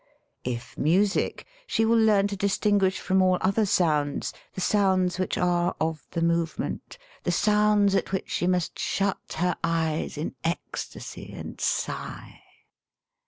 [0.43, 5.75] If music, she will learn to distinguish from all other sounds the sounds which are
[5.79, 11.31] of the move ment, the sounds at which she must shut her eyes in ecstasy
[11.31, 12.41] and sigh.